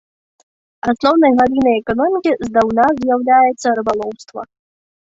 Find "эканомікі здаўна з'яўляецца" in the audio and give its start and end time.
1.83-3.67